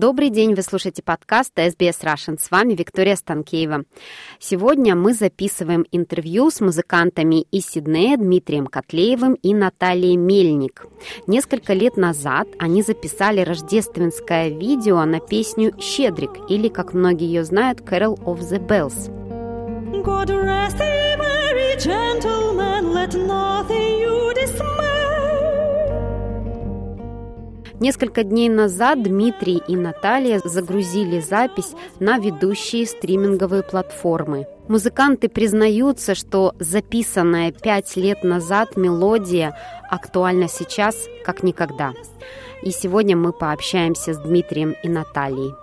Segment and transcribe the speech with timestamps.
[0.00, 2.40] Добрый день, вы слушаете подкаст SBS Russian.
[2.40, 3.84] С вами Виктория Станкеева.
[4.38, 10.86] Сегодня мы записываем интервью с музыкантами из Сиднея Дмитрием Котлеевым и Натальей Мельник.
[11.26, 17.80] Несколько лет назад они записали рождественское видео на песню «Щедрик» или, как многие ее знают,
[17.80, 19.10] «Carol of the Bells».
[20.02, 24.09] God rest thee, merry gentlemen, let nothing you
[27.80, 34.46] Несколько дней назад Дмитрий и Наталья загрузили запись на ведущие стриминговые платформы.
[34.68, 39.56] Музыканты признаются, что записанная пять лет назад мелодия
[39.88, 40.94] актуальна сейчас
[41.24, 41.94] как никогда.
[42.62, 45.54] И сегодня мы пообщаемся с Дмитрием и Натальей.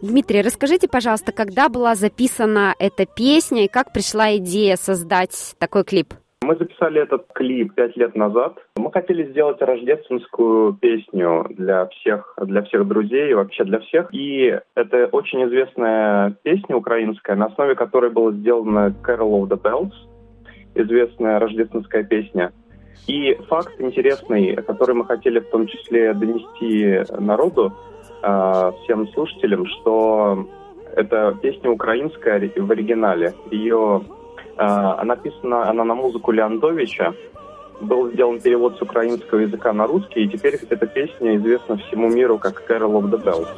[0.00, 6.14] Дмитрий, расскажите, пожалуйста, когда была записана эта песня и как пришла идея создать такой клип?
[6.42, 8.56] Мы записали этот клип пять лет назад.
[8.76, 14.08] Мы хотели сделать рождественскую песню для всех, для всех друзей, вообще для всех.
[14.12, 19.92] И это очень известная песня украинская, на основе которой была сделана Carol of the Bells,
[20.74, 22.52] известная рождественская песня.
[23.06, 27.74] И факт интересный, который мы хотели в том числе донести народу,
[28.22, 30.48] а, всем слушателям, что
[30.96, 33.34] эта песня украинская в оригинале.
[33.50, 34.02] Ее
[34.56, 37.14] написана она на музыку Леондовича.
[37.80, 42.38] Был сделан перевод с украинского языка на русский, и теперь эта песня известна всему миру
[42.38, 43.48] как «Carol of the Bells».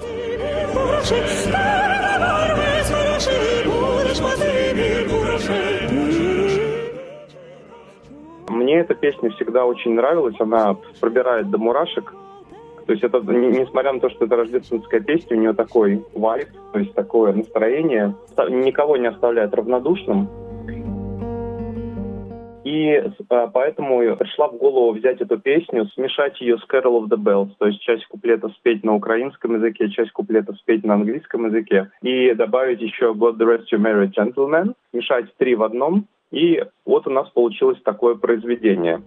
[8.48, 12.14] Мне эта песня всегда очень нравилась, она пробирает до мурашек.
[12.86, 16.78] То есть это, несмотря на то, что это рождественская песня, у нее такой вайб, то
[16.78, 20.28] есть такое настроение, никого не оставляет равнодушным.
[22.72, 27.18] И а, поэтому пришла в голову взять эту песню, смешать ее с Carol of the
[27.18, 31.90] Bells, то есть часть куплета спеть на украинском языке, часть куплета спеть на английском языке,
[32.00, 37.06] и добавить еще God the Rest You Merry Gentlemen, смешать три в одном, и вот
[37.06, 39.02] у нас получилось такое произведение.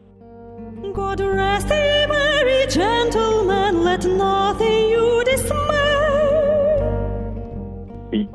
[0.93, 5.74] God rest you merry gentlemen, let nothing you dismay.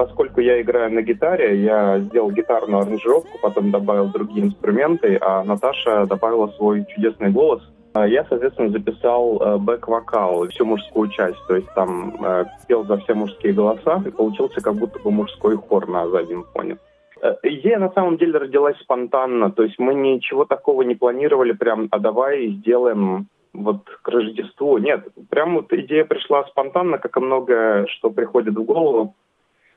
[0.00, 6.06] Поскольку я играю на гитаре, я сделал гитарную аранжировку, потом добавил другие инструменты, а Наташа
[6.06, 7.62] добавила свой чудесный голос.
[7.92, 12.96] А я, соответственно, записал э, бэк-вокал, всю мужскую часть, то есть там э, пел за
[12.96, 16.78] все мужские голоса, и получился как будто бы мужской хор на заднем фоне.
[17.20, 21.88] Э, идея на самом деле родилась спонтанно, то есть мы ничего такого не планировали, прям,
[21.90, 24.78] а давай сделаем вот к Рождеству.
[24.78, 29.14] Нет, прям вот идея пришла спонтанно, как и многое, что приходит в голову.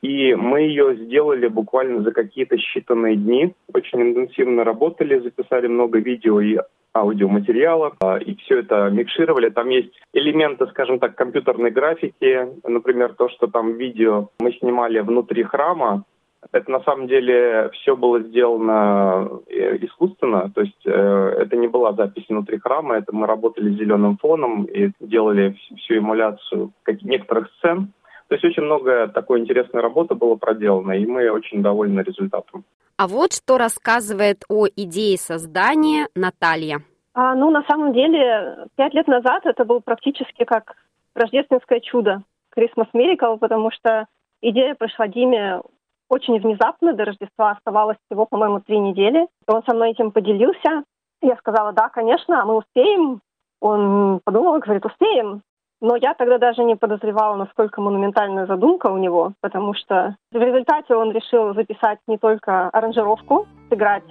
[0.04, 3.56] И мы ее сделали буквально за какие-то считанные дни.
[3.74, 6.58] Очень интенсивно работали, записали много видео и
[6.94, 9.50] аудиоматериалов, а, и все это микшировали.
[9.50, 12.50] Там есть элементы, скажем так, компьютерной графики.
[12.68, 16.04] Например, то, что там видео мы снимали внутри храма,
[16.52, 20.92] это на самом деле все было сделано э, искусственно, то есть э,
[21.40, 26.00] это не была запись внутри храма, это мы работали с зеленым фоном и делали всю
[26.00, 27.94] эмуляцию некоторых сцен.
[28.34, 32.64] То есть очень много такой интересной работы было проделано, и мы очень довольны результатом.
[32.98, 36.82] А вот что рассказывает о идее создания Наталья.
[37.14, 40.78] А, ну, на самом деле, пять лет назад это был практически как
[41.14, 42.24] рождественское чудо,
[42.58, 44.08] Christmas Miracle, потому что
[44.42, 45.62] идея пришла Диме
[46.10, 49.28] очень внезапно, до Рождества оставалось всего, по-моему, три недели.
[49.48, 50.86] И он со мной этим поделился.
[51.22, 53.22] Я сказала, да, конечно, мы успеем.
[53.62, 55.44] Он подумал и говорит, успеем.
[55.84, 60.96] Но я тогда даже не подозревала, насколько монументальная задумка у него, потому что в результате
[60.96, 64.06] он решил записать не только аранжировку, сыграть,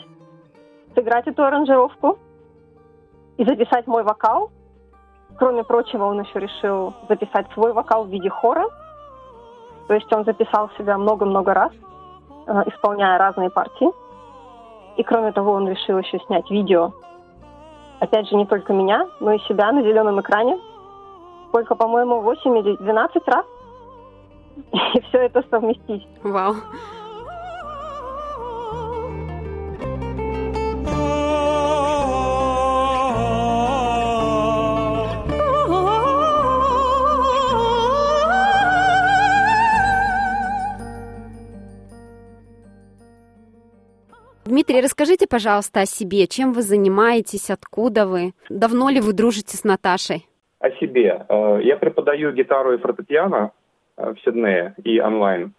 [0.95, 2.19] сыграть эту аранжировку
[3.39, 4.51] и записать мой вокал.
[5.39, 8.67] Кроме прочего, он еще решил записать свой вокал в виде хора.
[9.89, 11.73] То есть он записал себя много-много раз,
[12.49, 13.89] э, исполняя разные партии.
[14.99, 16.93] И кроме того, он решил еще снять видео.
[17.99, 20.59] Опять же, не только меня, но и себя на зеленом экране,
[21.53, 23.45] сколько, по-моему, 8 или 12 раз.
[24.95, 26.09] И все это совместить.
[26.23, 26.55] Вау.
[44.47, 46.27] Дмитрий, расскажите, пожалуйста, о себе.
[46.27, 48.33] Чем вы занимаетесь, откуда вы?
[48.49, 50.27] Давно ли вы дружите с Наташей?
[50.63, 51.27] О себе.
[51.29, 53.51] Э, я преподаю гитару и фортепиано
[53.97, 55.53] э, в Сиднее и онлайн.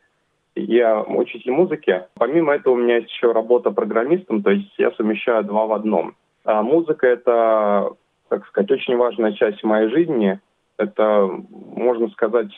[0.55, 2.03] я учитель музыки.
[2.15, 6.15] Помимо этого у меня есть еще работа программистом, то есть я совмещаю два в одном.
[6.45, 7.91] А музыка— это,
[8.29, 10.39] так сказать, очень важная часть моей жизни.
[10.77, 12.51] Это, можно сказать,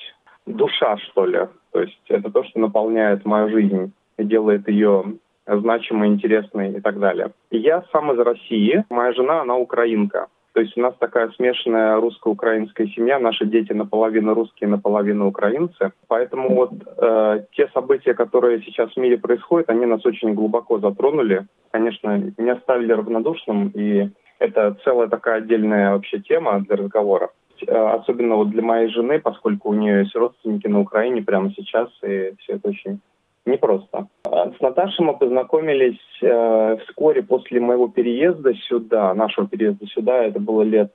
[0.46, 1.48] душа, что ли.
[1.72, 5.04] То есть это то, что наполняет мою жизнь и делает ее
[5.48, 7.32] значимой, интересной и так далее.
[7.52, 10.28] Я сам из России, моя жена, она украинка.
[10.56, 15.92] То есть у нас такая смешанная русско-украинская семья, наши дети наполовину русские, наполовину украинцы.
[16.08, 21.46] Поэтому вот э, те события, которые сейчас в мире происходят, они нас очень глубоко затронули.
[21.72, 27.32] Конечно, не оставили равнодушным, и это целая такая отдельная вообще тема для разговора.
[27.68, 31.90] Э, особенно вот для моей жены, поскольку у нее есть родственники на Украине прямо сейчас,
[32.02, 33.02] и все это очень
[33.46, 34.08] непросто.
[34.24, 40.40] А с Наташей мы познакомились э, вскоре после моего переезда сюда, нашего переезда сюда, это
[40.40, 40.92] было лет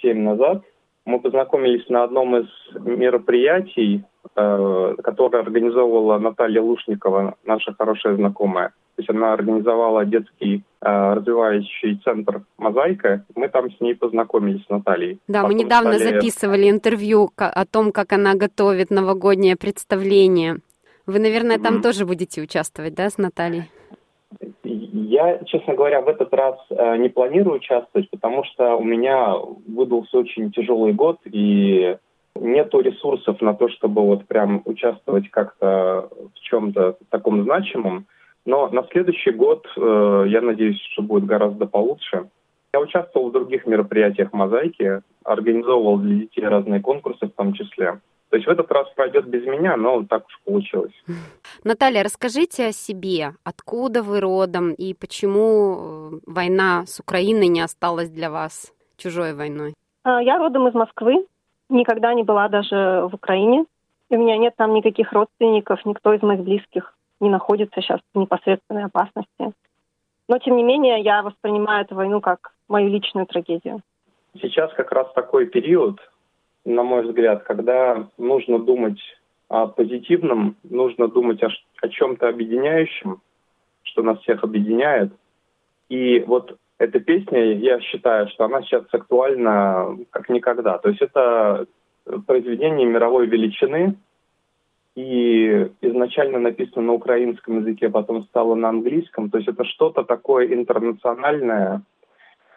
[0.00, 0.62] семь назад.
[1.04, 4.04] Мы познакомились на одном из мероприятий,
[4.36, 8.72] э, которое организовывала Наталья Лушникова, наша хорошая знакомая.
[8.94, 13.24] То есть она организовала детский э, развивающий центр «Мозаика».
[13.34, 15.18] Мы там с ней познакомились, с Натальей.
[15.28, 16.14] Да, Потом мы недавно стали...
[16.14, 20.58] записывали интервью о том, как она готовит новогоднее представление.
[21.06, 21.82] Вы, наверное, там mm-hmm.
[21.82, 23.64] тоже будете участвовать, да, с Натальей?
[24.62, 29.34] Я, честно говоря, в этот раз э, не планирую участвовать, потому что у меня
[29.66, 31.96] выдался очень тяжелый год, и
[32.34, 38.06] нету ресурсов на то, чтобы вот прям участвовать как-то в чем-то таком значимом.
[38.44, 42.28] Но на следующий год э, я надеюсь, что будет гораздо получше.
[42.72, 48.00] Я участвовал в других мероприятиях «Мозаики», организовывал для детей разные конкурсы в том числе.
[48.32, 50.94] То есть в этот раз пройдет без меня, но так уж получилось.
[51.64, 53.32] Наталья, расскажите о себе.
[53.44, 59.74] Откуда вы родом и почему э, война с Украиной не осталась для вас чужой войной?
[60.04, 61.26] А, я родом из Москвы.
[61.68, 63.66] Никогда не была даже в Украине.
[64.08, 68.84] У меня нет там никаких родственников, никто из моих близких не находится сейчас в непосредственной
[68.84, 69.52] опасности.
[70.28, 73.82] Но, тем не менее, я воспринимаю эту войну как мою личную трагедию.
[74.40, 76.00] Сейчас как раз такой период,
[76.64, 79.00] на мой взгляд, когда нужно думать
[79.48, 81.48] о позитивном, нужно думать о,
[81.82, 83.20] о чем-то объединяющем,
[83.82, 85.12] что нас всех объединяет.
[85.88, 90.78] И вот эта песня, я считаю, что она сейчас актуальна как никогда.
[90.78, 91.66] То есть это
[92.26, 93.96] произведение мировой величины,
[94.94, 99.30] и изначально написано на украинском языке, потом стало на английском.
[99.30, 101.82] То есть это что-то такое интернациональное,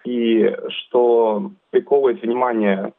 [0.03, 2.93] и что приковывает внимание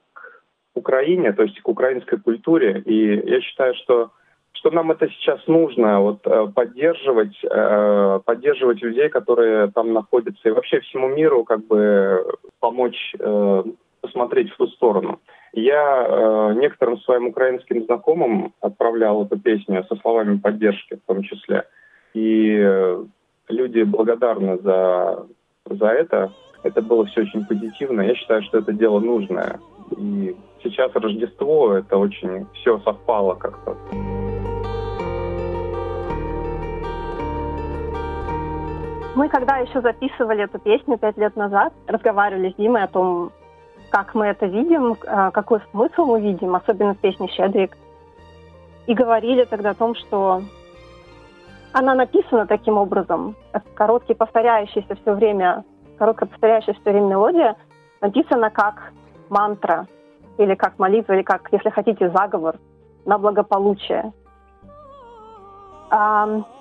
[0.77, 2.83] Украине, то есть к украинской культуре.
[2.85, 4.11] И я считаю, что
[4.57, 10.53] что нам это сейчас нужно, вот э, поддерживать, э, поддерживать людей, которые там находятся, и
[10.53, 12.25] вообще всему миру как бы
[12.59, 13.63] помочь э,
[14.01, 15.21] посмотреть в ту сторону.
[15.53, 21.65] Я некоторым своим украинским знакомым отправлял эту песню со словами поддержки в том числе.
[22.13, 22.59] И
[23.49, 25.27] люди благодарны за,
[25.65, 26.31] за это.
[26.63, 28.03] Это было все очень позитивно.
[28.03, 29.59] Я считаю, что это дело нужное.
[29.97, 33.77] И сейчас Рождество, это очень все совпало как-то.
[39.15, 43.33] Мы когда еще записывали эту песню пять лет назад, разговаривали с Димой о том,
[43.91, 47.77] как мы это видим, а, какой смысл мы видим, особенно в песне «Щедрик».
[48.87, 50.43] И говорили тогда о том, что
[51.73, 53.35] она написана таким образом,
[53.75, 55.65] короткий повторяющийся все время,
[55.99, 57.57] короткая повторяющаяся все время мелодия,
[58.01, 58.93] написана как
[59.31, 59.87] мантра
[60.39, 62.57] или как молитва, или как, если хотите, заговор
[63.05, 64.13] на благополучие.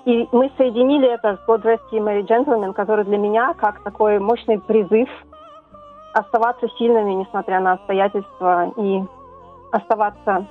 [0.04, 4.18] И мы соединили это с God Rest You Merry Gentlemen, который для меня как такой
[4.18, 5.08] мощный призыв
[6.14, 9.02] оставаться сильными, несмотря на обстоятельства, и
[9.72, 10.46] оставаться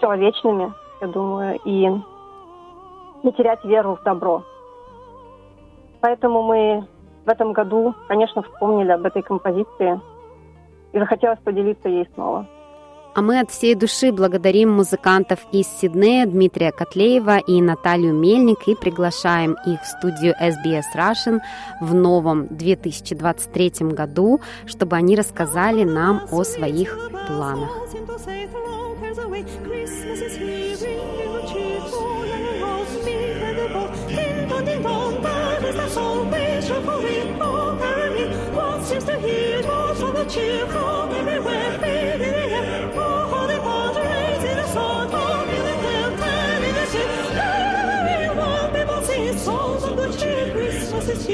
[0.00, 1.88] человечными, я думаю, и
[3.22, 4.42] не терять веру в добро.
[6.00, 6.86] Поэтому мы
[7.24, 10.00] в этом году, конечно, вспомнили об этой композиции
[10.92, 12.46] и захотелось поделиться ей снова.
[13.12, 18.76] А мы от всей души благодарим музыкантов из Сиднея Дмитрия Котлеева и Наталью Мельник и
[18.76, 21.40] приглашаем их в студию SBS Russian
[21.80, 27.70] в новом 2023 году, чтобы они рассказали нам о своих планах.
[40.30, 40.79] seems